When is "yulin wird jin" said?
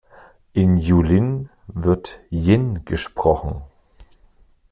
0.77-2.83